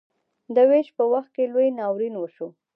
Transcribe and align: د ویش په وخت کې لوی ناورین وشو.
د 0.55 0.57
ویش 0.69 0.87
په 0.97 1.03
وخت 1.13 1.31
کې 1.35 1.43
لوی 1.53 1.69
ناورین 1.79 2.15
وشو. 2.17 2.47